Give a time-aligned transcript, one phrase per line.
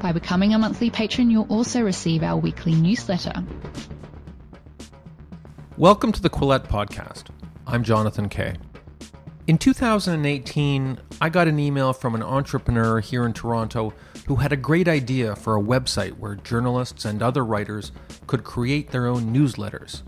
[0.00, 3.44] By becoming a monthly patron, you'll also receive our weekly newsletter.
[5.76, 7.24] Welcome to the Quillette Podcast.
[7.66, 8.54] I'm Jonathan Kay.
[9.46, 13.92] In 2018, I got an email from an entrepreneur here in Toronto
[14.26, 17.92] who had a great idea for a website where journalists and other writers
[18.26, 20.00] could create their own newsletters.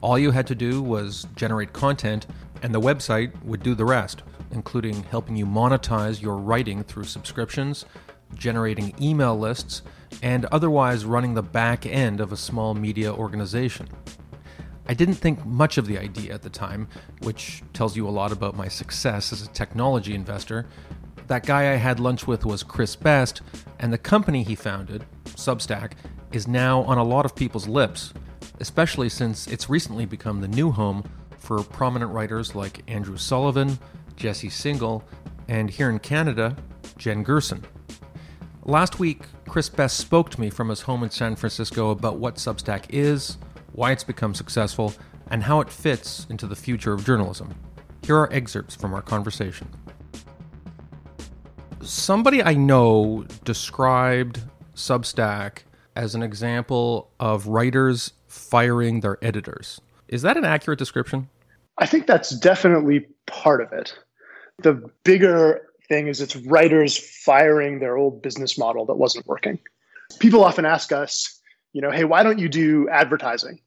[0.00, 2.26] All you had to do was generate content,
[2.62, 7.84] and the website would do the rest, including helping you monetize your writing through subscriptions
[8.34, 9.82] generating email lists,
[10.22, 13.88] and otherwise running the back end of a small media organization.
[14.88, 16.88] I didn't think much of the idea at the time,
[17.22, 20.66] which tells you a lot about my success as a technology investor.
[21.26, 23.42] That guy I had lunch with was Chris Best,
[23.80, 25.92] and the company he founded, Substack,
[26.30, 28.14] is now on a lot of people's lips,
[28.60, 31.02] especially since it's recently become the new home
[31.36, 33.78] for prominent writers like Andrew Sullivan,
[34.16, 35.02] Jesse Singal,
[35.48, 36.56] and here in Canada,
[36.96, 37.64] Jen Gerson.
[38.68, 42.34] Last week, Chris Best spoke to me from his home in San Francisco about what
[42.34, 43.38] Substack is,
[43.74, 44.92] why it's become successful,
[45.30, 47.54] and how it fits into the future of journalism.
[48.02, 49.68] Here are excerpts from our conversation.
[51.80, 54.40] Somebody I know described
[54.74, 55.58] Substack
[55.94, 59.80] as an example of writers firing their editors.
[60.08, 61.28] Is that an accurate description?
[61.78, 63.96] I think that's definitely part of it.
[64.58, 69.58] The bigger thing is it's writers firing their old business model that wasn't working.
[70.18, 71.40] People often ask us,
[71.72, 73.60] you know, hey, why don't you do advertising?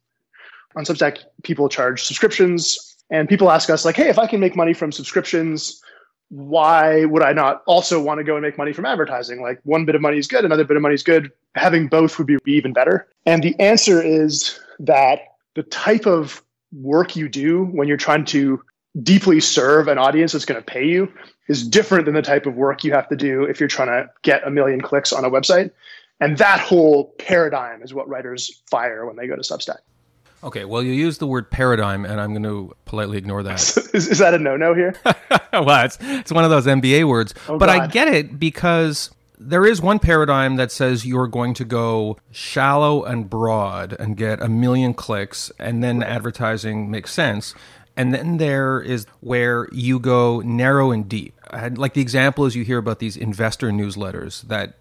[0.75, 4.56] On Substack, people charge subscriptions, and people ask us, like, hey, if I can make
[4.56, 5.81] money from subscriptions,
[6.30, 9.41] why would I not also want to go and make money from advertising?
[9.41, 11.31] Like, one bit of money is good, another bit of money is good.
[11.56, 13.07] Having both would be even better.
[13.25, 15.19] And the answer is that
[15.56, 18.62] the type of work you do when you're trying to
[19.01, 21.12] deeply serve an audience that's going to pay you
[21.50, 24.10] is different than the type of work you have to do if you're trying to
[24.22, 25.72] get a million clicks on a website.
[26.22, 29.80] And that whole paradigm is what writers fire when they go to Substack.
[30.42, 33.60] Okay, well, you use the word paradigm, and I'm going to politely ignore that.
[33.94, 34.96] is, is, that a no-no here?
[35.52, 37.80] well, it's, it's one of those MBA words, oh, but God.
[37.80, 43.04] I get it because there is one paradigm that says you're going to go shallow
[43.04, 46.10] and broad and get a million clicks, and then right.
[46.10, 47.54] advertising makes sense.
[47.98, 51.38] And then there is where you go narrow and deep.
[51.76, 54.76] Like the example is you hear about these investor newsletters that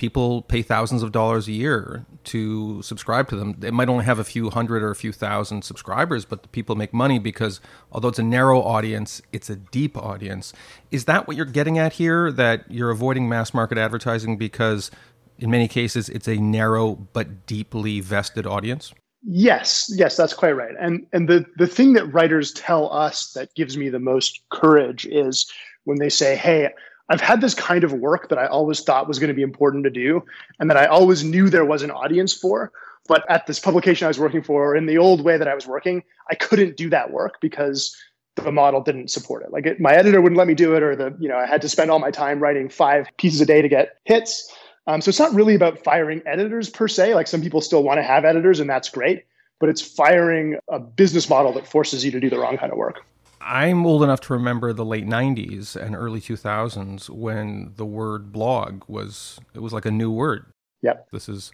[0.00, 3.54] people pay thousands of dollars a year to subscribe to them.
[3.58, 6.74] They might only have a few hundred or a few thousand subscribers, but the people
[6.74, 7.60] make money because
[7.92, 10.54] although it's a narrow audience, it's a deep audience.
[10.90, 12.32] Is that what you're getting at here?
[12.32, 14.90] That you're avoiding mass market advertising because
[15.38, 18.94] in many cases it's a narrow but deeply vested audience?
[19.22, 20.74] Yes, yes, that's quite right.
[20.80, 25.04] And and the the thing that writers tell us that gives me the most courage
[25.04, 25.50] is
[25.84, 26.70] when they say, "Hey,
[27.08, 29.84] I've had this kind of work that I always thought was going to be important
[29.84, 30.24] to do
[30.58, 32.70] and that I always knew there was an audience for,
[33.08, 35.66] but at this publication I was working for in the old way that I was
[35.66, 37.96] working, I couldn't do that work because
[38.36, 39.50] the model didn't support it.
[39.50, 41.62] Like it, my editor wouldn't let me do it or the, you know, I had
[41.62, 44.48] to spend all my time writing 5 pieces a day to get hits
[44.90, 47.14] um, so it's not really about firing editors per se.
[47.14, 49.24] Like some people still want to have editors, and that's great.
[49.58, 52.78] But it's firing a business model that forces you to do the wrong kind of
[52.78, 53.04] work.
[53.40, 58.82] I'm old enough to remember the late 90s and early 2000s when the word blog
[58.86, 60.46] was it was like a new word.
[60.82, 61.08] Yep.
[61.12, 61.52] This is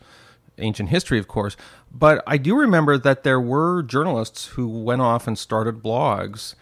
[0.58, 1.56] ancient history, of course.
[1.92, 6.54] But I do remember that there were journalists who went off and started blogs.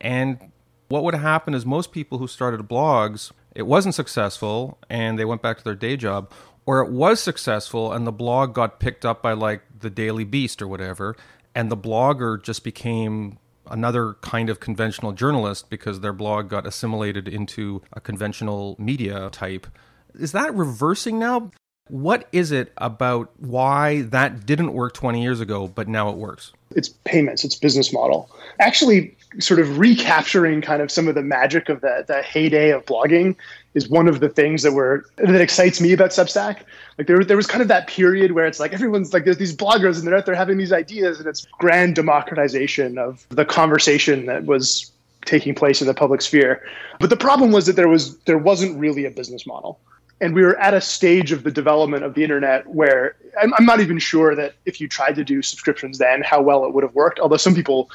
[0.00, 0.52] And
[0.88, 5.42] what would happen is most people who started blogs it wasn't successful and they went
[5.42, 6.32] back to their day job,
[6.64, 10.62] or it was successful and the blog got picked up by like the Daily Beast
[10.62, 11.16] or whatever,
[11.54, 13.38] and the blogger just became
[13.72, 19.66] another kind of conventional journalist because their blog got assimilated into a conventional media type.
[20.14, 21.50] Is that reversing now?
[21.92, 26.54] What is it about why that didn't work 20 years ago, but now it works?
[26.74, 28.30] It's payments, it's business model.
[28.60, 32.86] Actually, sort of recapturing kind of some of the magic of the, the heyday of
[32.86, 33.36] blogging
[33.74, 36.62] is one of the things that were that excites me about Substack.
[36.96, 39.54] Like there, there was kind of that period where it's like everyone's like there's these
[39.54, 44.24] bloggers and they're out there having these ideas and it's grand democratization of the conversation
[44.24, 44.90] that was
[45.26, 46.62] taking place in the public sphere.
[47.00, 49.78] But the problem was that there was there wasn't really a business model.
[50.20, 53.64] And we were at a stage of the development of the internet where I'm, I'm
[53.64, 56.84] not even sure that if you tried to do subscriptions then, how well it would
[56.84, 57.18] have worked.
[57.18, 57.90] Although some people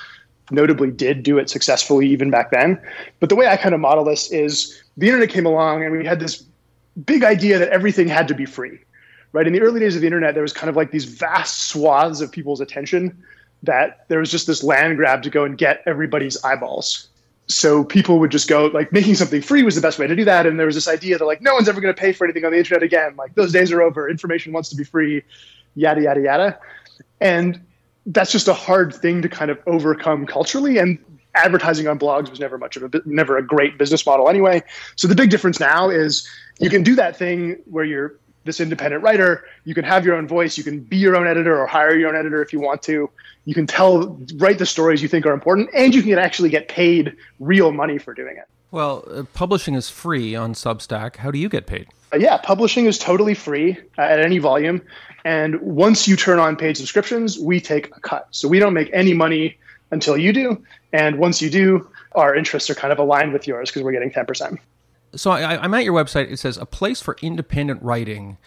[0.52, 2.80] notably did do it successfully even back then.
[3.20, 6.06] But the way I kind of model this is the internet came along and we
[6.06, 6.44] had this
[7.06, 8.80] big idea that everything had to be free.
[9.34, 9.46] Right?
[9.46, 12.22] In the early days of the internet, there was kind of like these vast swaths
[12.22, 13.24] of people's attention
[13.64, 17.10] that there was just this land grab to go and get everybody's eyeballs.
[17.50, 20.26] So people would just go like making something free was the best way to do
[20.26, 20.46] that.
[20.46, 22.44] And there was this idea that like no one's ever going to pay for anything
[22.44, 23.16] on the internet again.
[23.16, 24.10] Like those days are over.
[24.10, 25.24] Information wants to be free,
[25.76, 26.60] yada yada yada.
[27.22, 27.62] And
[28.06, 30.78] that's just a hard thing to kind of overcome culturally.
[30.78, 31.00] And
[31.36, 34.62] advertising on blogs was never much of a never a great business model anyway.
[34.96, 36.28] So the big difference now is
[36.60, 38.16] you can do that thing where you're
[38.48, 39.46] this independent writer.
[39.64, 40.58] You can have your own voice.
[40.58, 43.10] You can be your own editor or hire your own editor if you want to.
[43.46, 46.68] You can tell, write the stories you think are important, and you can actually get
[46.68, 48.46] paid real money for doing it.
[48.72, 51.18] Well, uh, publishing is free on Substack.
[51.18, 51.88] How do you get paid?
[52.12, 54.82] Uh, yeah, publishing is totally free uh, at any volume.
[55.24, 58.28] And once you turn on paid subscriptions, we take a cut.
[58.32, 59.58] So we don't make any money
[59.92, 60.64] until you do.
[60.92, 64.12] And once you do, our interests are kind of aligned with yours because we're getting
[64.12, 64.58] 10%.
[65.16, 66.32] So I, I'm at your website.
[66.32, 68.38] It says a place for independent writing.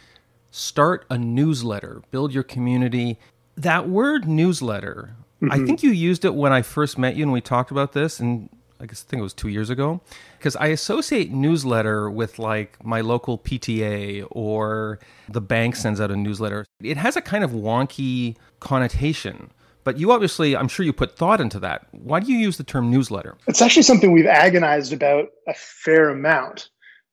[0.50, 3.18] Start a newsletter, build your community.
[3.56, 5.52] That word newsletter, mm-hmm.
[5.52, 8.18] I think you used it when I first met you and we talked about this,
[8.18, 8.48] and
[8.80, 10.00] I guess I think it was two years ago.
[10.38, 14.98] Because I associate newsletter with like my local PTA or
[15.28, 16.66] the bank sends out a newsletter.
[16.82, 19.50] It has a kind of wonky connotation.
[19.84, 21.86] But you obviously, I'm sure you put thought into that.
[21.92, 23.36] Why do you use the term newsletter?
[23.46, 26.68] It's actually something we've agonized about a fair amount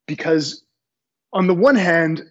[0.06, 0.64] because,
[1.34, 2.24] on the one hand,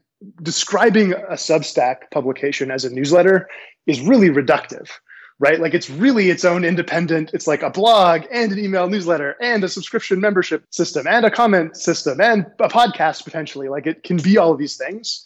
[0.42, 3.48] describing a Substack publication as a newsletter
[3.86, 4.90] is really reductive,
[5.38, 5.60] right?
[5.60, 9.62] Like it's really its own independent, it's like a blog and an email newsletter and
[9.62, 13.68] a subscription membership system and a comment system and a podcast potentially.
[13.68, 15.24] Like it can be all of these things.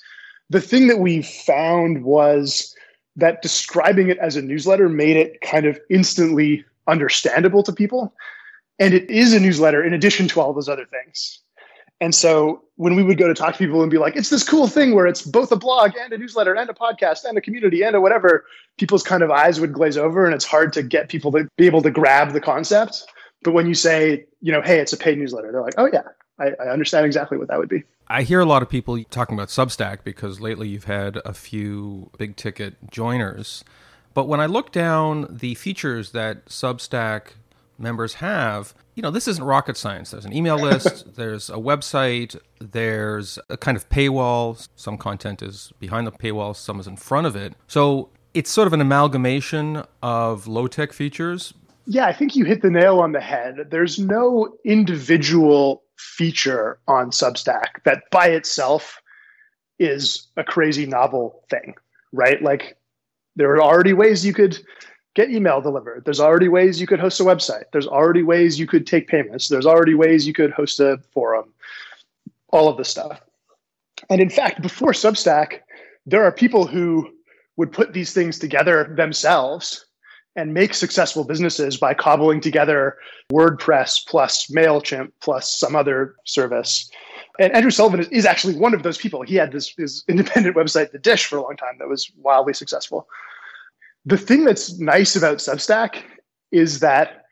[0.50, 2.74] The thing that we found was
[3.16, 8.14] that describing it as a newsletter made it kind of instantly understandable to people.
[8.78, 11.40] And it is a newsletter in addition to all those other things.
[12.00, 14.42] And so when we would go to talk to people and be like, it's this
[14.42, 17.42] cool thing where it's both a blog and a newsletter and a podcast and a
[17.42, 18.46] community and a whatever,
[18.78, 21.66] people's kind of eyes would glaze over and it's hard to get people to be
[21.66, 23.04] able to grab the concept.
[23.42, 26.02] But when you say, you know, hey, it's a paid newsletter, they're like, oh, yeah,
[26.40, 27.84] I, I understand exactly what that would be.
[28.08, 32.10] I hear a lot of people talking about Substack because lately you've had a few
[32.18, 33.62] big ticket joiners.
[34.14, 37.34] But when I look down the features that Substack
[37.78, 40.10] members have, you know, this isn't rocket science.
[40.10, 44.68] There's an email list, there's a website, there's a kind of paywall.
[44.76, 47.54] Some content is behind the paywall, some is in front of it.
[47.68, 51.54] So it's sort of an amalgamation of low tech features.
[51.86, 53.68] Yeah, I think you hit the nail on the head.
[53.70, 59.00] There's no individual feature on Substack that by itself
[59.78, 61.74] is a crazy novel thing,
[62.12, 62.42] right?
[62.42, 62.78] Like
[63.36, 64.58] there are already ways you could
[65.14, 66.04] get email delivered.
[66.04, 67.64] There's already ways you could host a website.
[67.72, 69.48] There's already ways you could take payments.
[69.48, 71.52] There's already ways you could host a forum,
[72.48, 73.20] all of this stuff.
[74.08, 75.60] And in fact, before Substack,
[76.06, 77.10] there are people who
[77.56, 79.84] would put these things together themselves
[80.36, 82.96] and make successful businesses by cobbling together
[83.32, 86.90] WordPress plus MailChimp plus some other service.
[87.38, 89.22] And Andrew Sullivan is, is actually one of those people.
[89.22, 92.54] He had this his independent website, The Dish, for a long time that was wildly
[92.54, 93.08] successful.
[94.06, 96.02] The thing that's nice about Substack
[96.52, 97.24] is that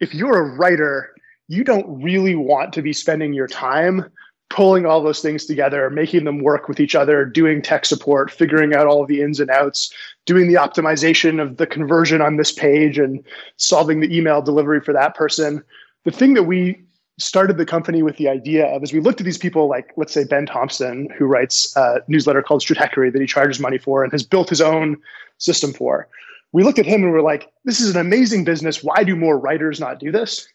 [0.00, 1.14] if you're a writer,
[1.48, 4.10] you don't really want to be spending your time
[4.50, 8.74] pulling all those things together, making them work with each other, doing tech support, figuring
[8.74, 9.92] out all the ins and outs,
[10.26, 13.24] doing the optimization of the conversion on this page and
[13.56, 15.62] solving the email delivery for that person.
[16.04, 16.80] The thing that we
[17.18, 20.12] started the company with the idea of is we looked at these people like let's
[20.12, 24.12] say Ben Thompson who writes a newsletter called Stratechery that he charges money for and
[24.12, 24.96] has built his own
[25.38, 26.08] system for.
[26.52, 28.82] We looked at him and we're like, this is an amazing business.
[28.82, 30.48] Why do more writers not do this?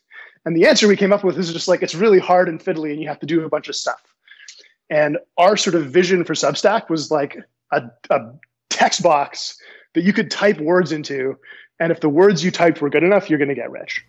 [0.46, 2.92] And the answer we came up with is just like it's really hard and fiddly
[2.92, 4.02] and you have to do a bunch of stuff.
[4.90, 7.38] And our sort of vision for Substack was like
[7.72, 8.20] a, a
[8.70, 9.58] text box
[9.94, 11.38] that you could type words into.
[11.80, 14.04] And if the words you typed were good enough, you're going to get rich.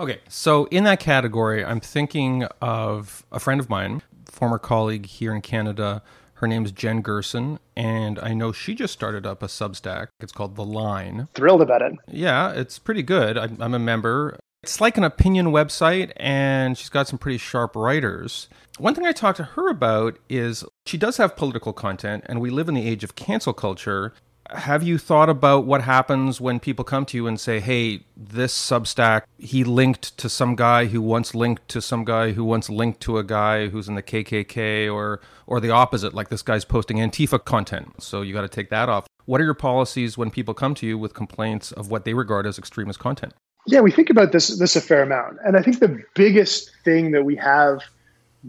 [0.00, 5.32] Okay, so in that category, I'm thinking of a friend of mine, former colleague here
[5.32, 6.02] in Canada.
[6.34, 10.08] Her name's Jen Gerson, and I know she just started up a Substack.
[10.18, 11.28] It's called The Line.
[11.34, 11.92] Thrilled about it.
[12.08, 13.38] Yeah, it's pretty good.
[13.38, 14.40] I'm, I'm a member.
[14.64, 18.48] It's like an opinion website, and she's got some pretty sharp writers.
[18.78, 22.48] One thing I talked to her about is she does have political content, and we
[22.48, 24.14] live in the age of cancel culture.
[24.48, 28.58] have you thought about what happens when people come to you and say, hey, this
[28.58, 33.00] Substack, he linked to some guy who once linked to some guy who once linked
[33.00, 36.96] to a guy who's in the KKK or, or the opposite, like this guy's posting
[36.96, 38.02] Antifa content.
[38.02, 39.06] So you got to take that off.
[39.26, 42.46] What are your policies when people come to you with complaints of what they regard
[42.46, 43.34] as extremist content?
[43.66, 45.38] Yeah, we think about this this a fair amount.
[45.44, 47.80] And I think the biggest thing that we have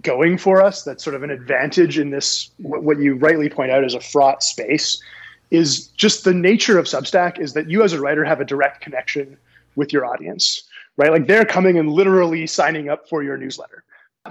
[0.02, 3.86] going for us that's sort of an advantage in this what you rightly point out
[3.86, 5.02] is a fraught space
[5.52, 8.82] is just the nature of Substack is that you as a writer have a direct
[8.82, 9.38] connection
[9.76, 10.64] with your audience,
[10.98, 11.12] right?
[11.12, 13.84] Like they're coming and literally signing up for your newsletter.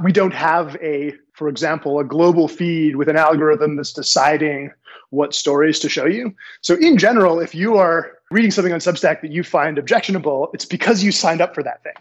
[0.02, 4.72] We don't have a, for example, a global feed with an algorithm that's deciding
[5.10, 6.34] what stories to show you.
[6.62, 10.64] So in general, if you are reading something on Substack that you find objectionable, it's
[10.64, 11.94] because you signed up for that thing.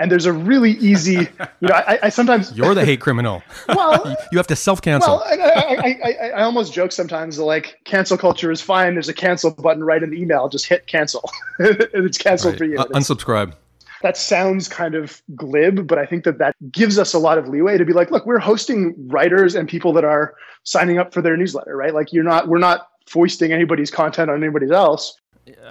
[0.00, 1.28] And there's a really easy, you
[1.68, 3.44] know, I, I sometimes you're the hate criminal.
[3.68, 5.18] Well, you have to self-cancel.
[5.18, 8.94] Well, I, I, I, I, almost joke sometimes like cancel culture is fine.
[8.94, 10.48] There's a cancel button right in the email.
[10.48, 11.30] Just hit cancel,
[11.60, 12.58] and it's canceled right.
[12.58, 12.78] for you.
[12.78, 13.54] Uh, unsubscribe.
[14.02, 17.48] That sounds kind of glib, but I think that that gives us a lot of
[17.48, 21.22] leeway to be like, look, we're hosting writers and people that are signing up for
[21.22, 21.94] their newsletter, right?
[21.94, 25.18] Like you're not, we're not foisting anybody's content on anybody else.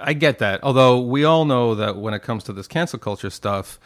[0.00, 0.62] I get that.
[0.62, 3.78] Although we all know that when it comes to this cancel culture stuff,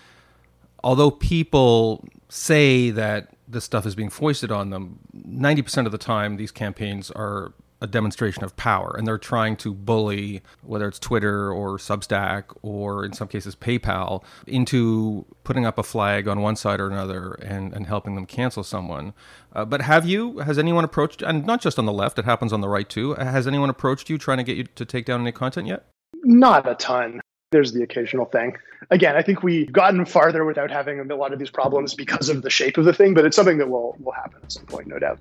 [0.84, 6.36] although people say that this stuff is being foisted on them, 90% of the time
[6.36, 11.52] these campaigns are a demonstration of power and they're trying to bully whether it's Twitter
[11.52, 16.80] or Substack or in some cases PayPal into putting up a flag on one side
[16.80, 19.12] or another and, and helping them cancel someone.
[19.52, 22.52] Uh, but have you, has anyone approached, and not just on the left, it happens
[22.52, 25.20] on the right too, has anyone approached you trying to get you to take down
[25.20, 25.86] any content yet?
[26.24, 27.20] Not a ton.
[27.50, 28.56] There's the occasional thing.
[28.90, 32.42] Again, I think we've gotten farther without having a lot of these problems because of
[32.42, 34.86] the shape of the thing, but it's something that will, will happen at some point,
[34.86, 35.18] no doubt.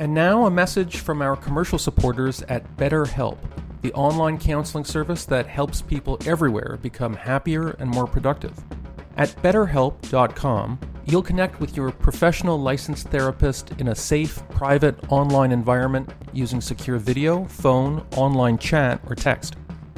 [0.00, 3.38] And now a message from our commercial supporters at BetterHelp,
[3.82, 8.58] the online counseling service that helps people everywhere become happier and more productive.
[9.16, 16.12] At betterhelp.com, you'll connect with your professional licensed therapist in a safe, private online environment
[16.32, 19.56] using secure video, phone, online chat, or text.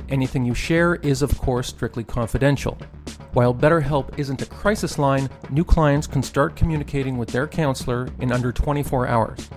[0.09, 2.77] Anything you share is, of course, strictly confidential.
[3.33, 8.33] While BetterHelp isn't a crisis line, new clients can start communicating with their counselor in
[8.33, 9.49] under 24 hours.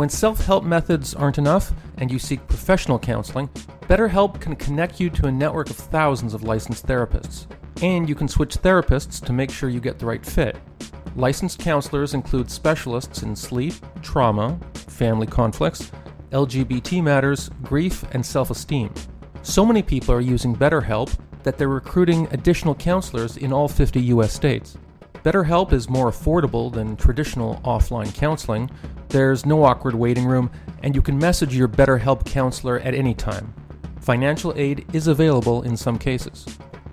[0.00, 3.48] When self help methods aren't enough and you seek professional counseling,
[3.82, 7.46] BetterHelp can connect you to a network of thousands of licensed therapists.
[7.82, 10.56] And you can switch therapists to make sure you get the right fit.
[11.16, 15.92] Licensed counselors include specialists in sleep, trauma, family conflicts,
[16.30, 18.94] LGBT matters, grief, and self esteem.
[19.42, 24.32] So many people are using BetterHelp that they're recruiting additional counselors in all 50 US
[24.32, 24.78] states.
[25.24, 28.70] BetterHelp is more affordable than traditional offline counseling.
[29.08, 30.50] There's no awkward waiting room,
[30.82, 33.52] and you can message your BetterHelp counselor at any time.
[34.00, 36.46] Financial aid is available in some cases.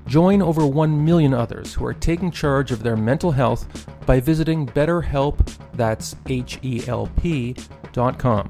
[0.08, 4.66] Join over 1 million others who are taking charge of their mental health by visiting
[4.66, 5.38] BetterHelp,
[5.74, 8.50] that's H E L P.com.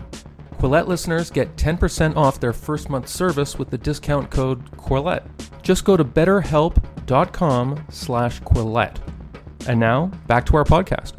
[0.60, 5.28] Quillette listeners get 10% off their first month service with the discount code Quillette.
[5.62, 8.98] Just go to betterhelp.com slash Quillette.
[9.68, 11.12] And now, back to our podcast.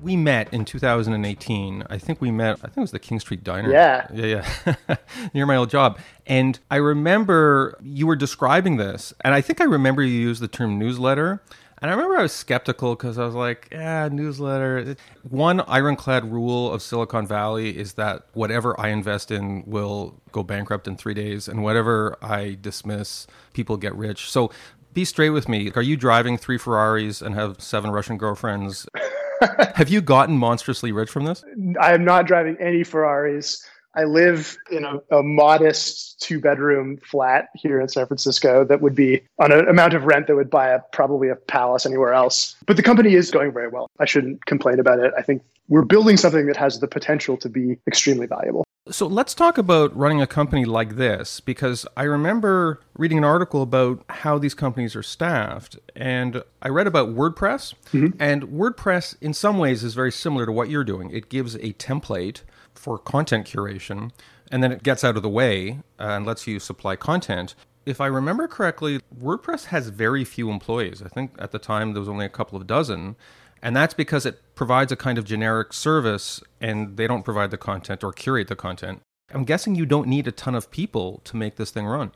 [0.00, 1.82] We met in 2018.
[1.90, 3.72] I think we met, I think it was the King Street Diner.
[3.72, 4.06] Yeah.
[4.14, 4.96] Yeah, yeah.
[5.34, 5.98] Near my old job.
[6.28, 10.46] And I remember you were describing this, and I think I remember you used the
[10.46, 11.42] term newsletter.
[11.82, 14.94] And I remember I was skeptical because I was like, yeah, newsletter.
[15.28, 20.86] One ironclad rule of Silicon Valley is that whatever I invest in will go bankrupt
[20.86, 24.30] in three days, and whatever I dismiss, people get rich.
[24.30, 24.52] So
[24.92, 25.70] be straight with me.
[25.74, 28.86] Are you driving three Ferraris and have seven Russian girlfriends?
[29.74, 31.44] have you gotten monstrously rich from this?
[31.80, 33.64] I am not driving any Ferraris.
[33.94, 38.94] I live in a, a modest two bedroom flat here in San Francisco that would
[38.94, 42.54] be on an amount of rent that would buy a probably a palace anywhere else.
[42.66, 43.90] But the company is going very well.
[43.98, 45.12] I shouldn't complain about it.
[45.18, 48.64] I think we're building something that has the potential to be extremely valuable.
[48.90, 53.62] So let's talk about running a company like this because I remember reading an article
[53.62, 55.78] about how these companies are staffed.
[55.94, 57.74] And I read about WordPress.
[57.92, 58.20] Mm-hmm.
[58.20, 61.10] And WordPress, in some ways, is very similar to what you're doing.
[61.12, 62.42] It gives a template
[62.74, 64.10] for content curation,
[64.50, 67.54] and then it gets out of the way uh, and lets you supply content.
[67.86, 71.00] If I remember correctly, WordPress has very few employees.
[71.02, 73.16] I think at the time there was only a couple of dozen.
[73.62, 77.58] And that's because it provides a kind of generic service and they don't provide the
[77.58, 79.02] content or curate the content.
[79.32, 82.12] I'm guessing you don't need a ton of people to make this thing run.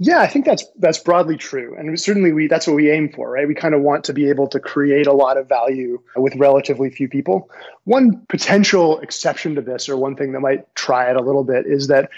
[0.00, 3.30] Yeah, I think that's that's broadly true, and certainly we that's what we aim for,
[3.30, 3.46] right?
[3.46, 6.90] We kind of want to be able to create a lot of value with relatively
[6.90, 7.48] few people.
[7.84, 11.66] One potential exception to this, or one thing that might try it a little bit,
[11.66, 12.10] is that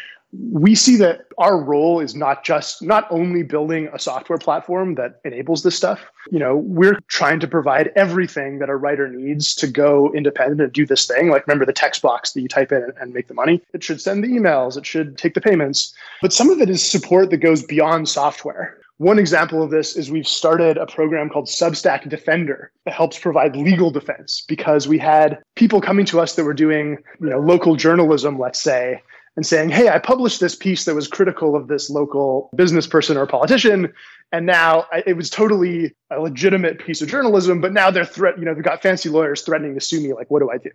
[0.53, 5.21] we see that our role is not just not only building a software platform that
[5.25, 6.01] enables this stuff.
[6.31, 10.73] You know we're trying to provide everything that a writer needs to go independent and
[10.73, 11.29] do this thing.
[11.29, 13.63] Like remember the text box that you type in and make the money?
[13.73, 14.77] It should send the emails.
[14.77, 15.95] It should take the payments.
[16.23, 18.79] But some of it is support that goes beyond software.
[18.99, 23.55] One example of this is we've started a program called Substack Defender that helps provide
[23.55, 27.77] legal defense because we had people coming to us that were doing, you know, local
[27.77, 29.03] journalism, let's say,
[29.37, 33.17] and saying, "Hey, I published this piece that was critical of this local business person
[33.17, 33.93] or politician,
[34.33, 38.45] and now it was totally a legitimate piece of journalism, but now they're threat, you
[38.45, 40.13] know, they've got fancy lawyers threatening to sue me.
[40.13, 40.71] Like, what do I do?"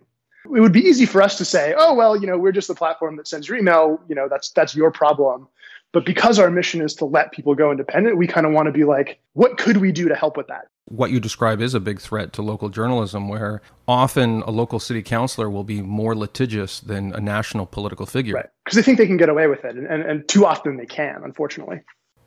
[0.46, 2.76] It would be easy for us to say, "Oh, well, you know, we're just the
[2.76, 4.02] platform that sends your email.
[4.08, 5.48] You know, that's that's your problem."
[5.94, 8.72] But because our mission is to let people go independent, we kind of want to
[8.72, 10.68] be like, what could we do to help with that?
[10.92, 15.02] What you describe is a big threat to local journalism, where often a local city
[15.02, 18.36] councilor will be more litigious than a national political figure.
[18.36, 18.50] Right.
[18.66, 19.76] Because they think they can get away with it.
[19.78, 21.82] And, and, and too often they can, unfortunately.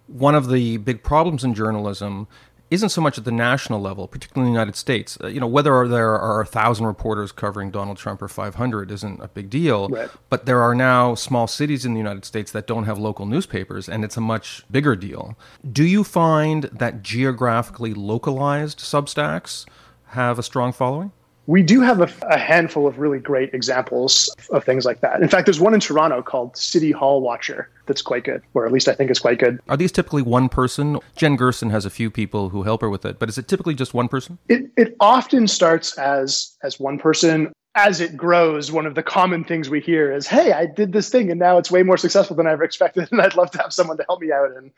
[0.07, 2.27] One of the big problems in journalism
[2.75, 5.17] isn't so much at the national level, particularly in the United States.
[5.23, 9.23] Uh, you know, whether there are a thousand reporters covering Donald Trump or 500 isn't
[9.23, 9.89] a big deal.
[9.89, 10.11] Right.
[10.29, 13.89] But there are now small cities in the United States that don't have local newspapers,
[13.89, 15.39] and it's a much bigger deal.
[15.71, 19.67] Do you find that geographically localized Substacks
[20.09, 21.13] have a strong following?
[21.47, 25.21] We do have a, a, handful of really great examples of things like that.
[25.23, 28.73] In fact, there's one in Toronto called City Hall Watcher that's quite good, or at
[28.73, 29.61] least I think is quite good.
[29.69, 30.99] Are these typically one person?
[31.17, 33.75] Jen Gerson has a few people who help her with it, but is it typically
[33.75, 34.39] just one person?
[34.49, 37.53] It, it often starts as as one person.
[37.77, 41.11] As it grows, one of the common things we hear is, "Hey, I did this
[41.11, 43.59] thing, and now it's way more successful than I ever expected, and I'd love to
[43.59, 44.71] have someone to help me out." And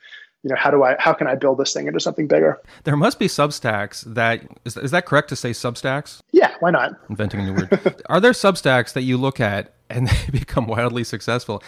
[0.47, 2.61] you know how do i how can i build this thing into something bigger?
[2.85, 6.21] There must be substacks that is, is that correct to say substacks?
[6.31, 6.93] Yeah why not?
[7.11, 8.03] Inventing a new word.
[8.09, 11.65] Are there substacks that you look at and they become wildly successful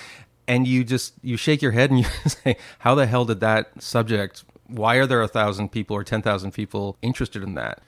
[0.47, 3.83] and you just you shake your head and you say how the hell did that
[3.83, 7.81] subject why are there a thousand people or 10,000 people interested in that?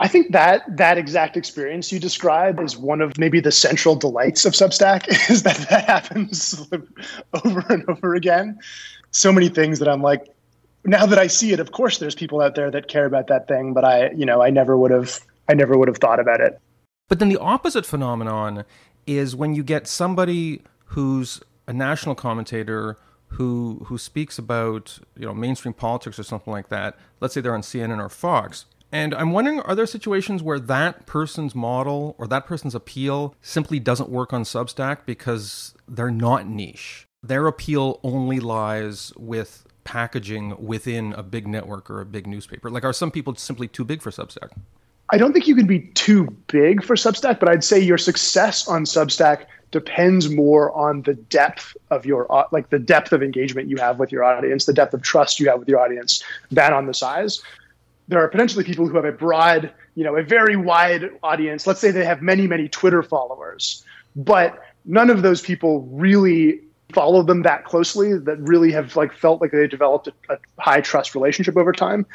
[0.00, 4.44] I think that that exact experience you describe is one of maybe the central delights
[4.44, 6.68] of Substack is that that happens
[7.44, 8.60] over and over again.
[9.10, 10.28] So many things that I'm like,
[10.88, 13.48] now that I see it, of course, there's people out there that care about that
[13.48, 16.40] thing, but I, you know, I never would have, I never would have thought about
[16.40, 16.60] it.
[17.08, 18.64] But then the opposite phenomenon
[19.06, 25.34] is when you get somebody who's a national commentator who who speaks about you know
[25.34, 26.96] mainstream politics or something like that.
[27.20, 28.64] Let's say they're on CNN or Fox.
[28.90, 33.78] And I'm wondering, are there situations where that person's model or that person's appeal simply
[33.78, 37.06] doesn't work on Substack because they're not niche?
[37.22, 42.68] Their appeal only lies with packaging within a big network or a big newspaper?
[42.70, 44.50] Like, are some people simply too big for Substack?
[45.08, 48.68] I don't think you can be too big for Substack, but I'd say your success
[48.68, 53.78] on Substack depends more on the depth of your like the depth of engagement you
[53.78, 56.84] have with your audience, the depth of trust you have with your audience, than on
[56.84, 57.40] the size.
[58.08, 61.66] There are potentially people who have a broad, you know, a very wide audience.
[61.66, 63.84] Let's say they have many, many Twitter followers,
[64.16, 66.60] but none of those people really
[66.92, 70.80] follow them that closely that really have like felt like they developed a, a, high
[70.80, 72.06] trust relationship over time.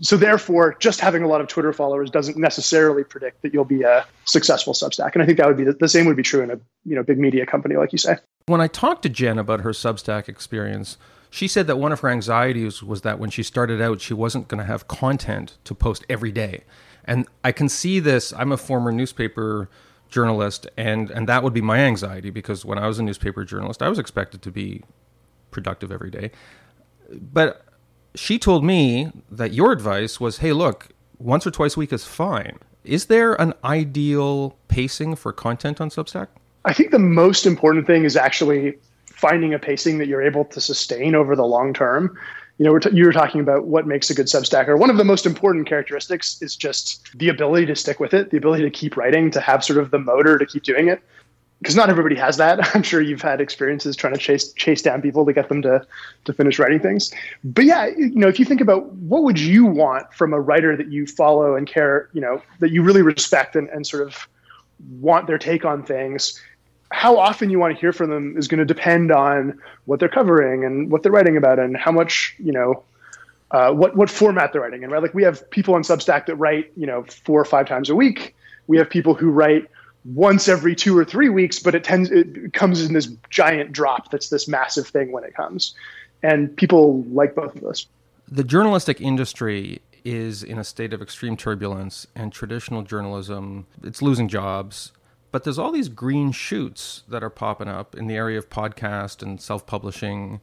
[0.00, 3.82] So therefore just having a lot of twitter followers doesn't necessarily predict that you'll be
[3.82, 5.12] a successful substack.
[5.14, 6.94] And i think that would be the, the same would be true in a you
[6.94, 8.16] know big media company like you say.
[8.46, 10.96] When i talked to jen about her substack experience
[11.30, 14.46] she said that one of her anxieties was that when she started out she wasn't
[14.46, 16.62] going to have content to post every day.
[17.04, 19.68] And i can see this i'm a former newspaper
[20.08, 23.82] journalist, and and that would be my anxiety because when I was a newspaper journalist,
[23.82, 24.82] I was expected to be
[25.50, 26.30] productive every day.
[27.10, 27.64] But
[28.14, 30.88] she told me that your advice was, "Hey, look,
[31.18, 35.88] once or twice a week is fine." Is there an ideal pacing for content on
[35.88, 36.28] Substack?
[36.66, 38.74] I think the most important thing is actually
[39.06, 42.16] finding a pacing that you're able to sustain over the long term
[42.58, 44.78] you know, we're t- you were talking about what makes a good Substacker.
[44.78, 48.36] One of the most important characteristics is just the ability to stick with it, the
[48.36, 51.02] ability to keep writing, to have sort of the motor to keep doing it.
[51.58, 52.60] Because not everybody has that.
[52.74, 55.84] I'm sure you've had experiences trying to chase chase down people to get them to
[56.26, 57.12] to finish writing things.
[57.42, 60.76] But yeah, you know, if you think about what would you want from a writer
[60.76, 64.28] that you follow and care, you know, that you really respect and, and sort of
[65.00, 66.40] want their take on things,
[66.94, 70.08] how often you want to hear from them is going to depend on what they're
[70.08, 72.82] covering and what they're writing about and how much you know
[73.50, 75.02] uh, what what format they're writing in right?
[75.02, 77.96] Like we have people on substack that write you know four or five times a
[77.96, 78.34] week.
[78.68, 79.68] We have people who write
[80.14, 84.10] once every two or three weeks but it tends it comes in this giant drop
[84.10, 85.74] that's this massive thing when it comes.
[86.22, 87.86] And people like both of those
[88.30, 94.28] the journalistic industry is in a state of extreme turbulence and traditional journalism it's losing
[94.28, 94.92] jobs
[95.34, 99.20] but there's all these green shoots that are popping up in the area of podcast
[99.20, 100.40] and self publishing.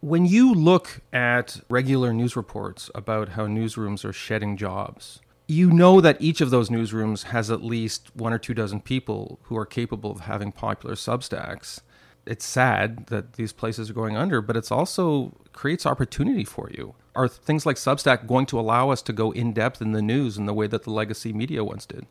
[0.00, 6.00] When you look at regular news reports about how newsrooms are shedding jobs, you know
[6.00, 9.66] that each of those newsrooms has at least one or two dozen people who are
[9.66, 11.82] capable of having popular substacks.
[12.24, 16.94] It's sad that these places are going under, but it's also creates opportunity for you.
[17.14, 20.38] Are things like Substack going to allow us to go in depth in the news
[20.38, 22.06] in the way that the legacy media once did?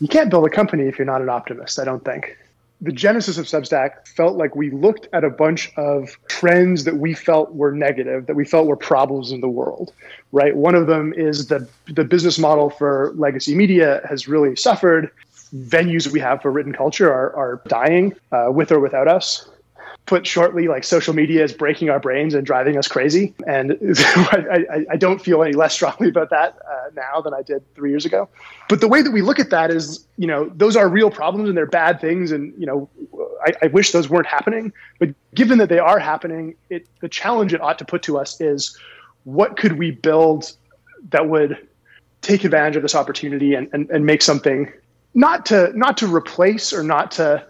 [0.00, 2.36] You can't build a company if you're not an optimist, I don't think
[2.80, 7.12] the genesis of Substack felt like we looked at a bunch of trends that we
[7.12, 9.92] felt were negative, that we felt were problems in the world,
[10.30, 10.54] right?
[10.54, 15.10] One of them is the the business model for legacy media has really suffered.
[15.54, 19.48] Venues we have for written culture are, are dying uh, with or without us
[20.08, 23.34] put shortly, like social media is breaking our brains and driving us crazy.
[23.46, 27.62] And I, I, don't feel any less strongly about that uh, now than I did
[27.74, 28.26] three years ago.
[28.70, 31.50] But the way that we look at that is, you know, those are real problems
[31.50, 32.32] and they're bad things.
[32.32, 32.88] And, you know,
[33.44, 34.72] I, I wish those weren't happening.
[34.98, 38.40] But given that they are happening, it, the challenge it ought to put to us
[38.40, 38.76] is
[39.24, 40.52] what could we build
[41.10, 41.68] that would
[42.22, 44.72] take advantage of this opportunity and, and, and make something
[45.14, 47.44] not to not to replace or not to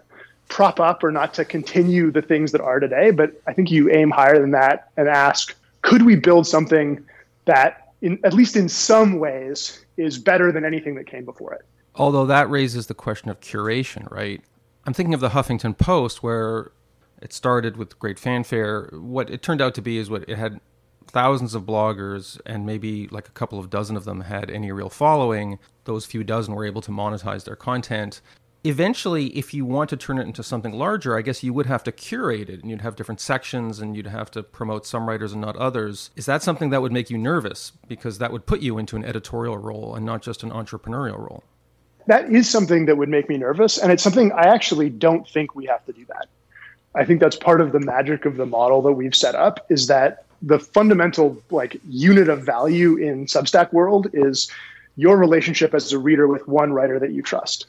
[0.49, 3.11] prop up or not to continue the things that are today.
[3.11, 7.05] But I think you aim higher than that and ask, could we build something
[7.45, 11.65] that, in, at least in some ways, is better than anything that came before it?
[11.95, 14.41] Although that raises the question of curation, right?
[14.85, 16.71] I'm thinking of the Huffington Post, where
[17.21, 18.89] it started with great fanfare.
[18.93, 20.59] What it turned out to be is what it had
[21.07, 24.89] thousands of bloggers, and maybe like a couple of dozen of them had any real
[24.89, 25.59] following.
[25.83, 28.21] Those few dozen were able to monetize their content
[28.63, 31.83] eventually if you want to turn it into something larger i guess you would have
[31.83, 35.31] to curate it and you'd have different sections and you'd have to promote some writers
[35.31, 36.09] and not others.
[36.15, 37.71] Is that something that would make you nervous?
[37.87, 41.43] Because that would put you into an editorial role and not just an entrepreneurial role.
[42.07, 45.55] That is something that would make me nervous and it's something i actually don't think
[45.55, 46.27] we have to do that.
[46.95, 49.87] I think that's part of the magic of the model that we've set up is
[49.87, 54.49] that the fundamental like unit of value in substack world is
[54.95, 57.67] your relationship as a reader with one writer that you trust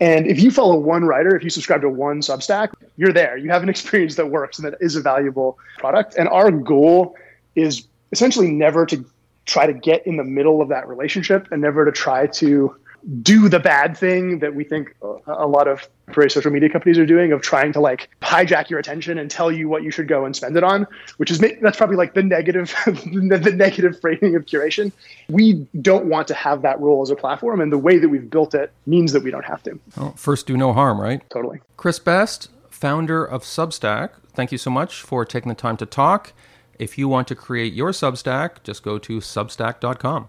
[0.00, 3.36] and if you follow one writer, if you subscribe to one Substack, you're there.
[3.36, 6.16] You have an experience that works and that is a valuable product.
[6.16, 7.16] And our goal
[7.54, 9.04] is essentially never to
[9.46, 12.76] try to get in the middle of that relationship and never to try to
[13.22, 14.94] do the bad thing that we think
[15.26, 18.78] a lot of various social media companies are doing of trying to like hijack your
[18.78, 21.76] attention and tell you what you should go and spend it on which is that's
[21.76, 24.92] probably like the negative the negative framing of curation.
[25.28, 28.28] We don't want to have that role as a platform and the way that we've
[28.28, 29.78] built it means that we don't have to.
[29.96, 31.28] Well, first do no harm right?
[31.30, 31.60] Totally.
[31.76, 34.10] Chris best founder of substack.
[34.34, 36.32] Thank you so much for taking the time to talk.
[36.78, 40.28] If you want to create your substack just go to substack.com